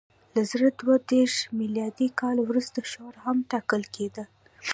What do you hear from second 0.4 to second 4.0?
زر دوه دېرش میلادي کال وروسته شورا هم ټاکل